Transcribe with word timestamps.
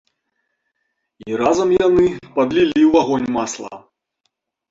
І 1.31 1.37
разам 1.41 1.69
яны 1.87 2.07
падлілі 2.37 2.81
ў 2.91 2.93
агонь 3.05 3.27
масла. 3.39 3.73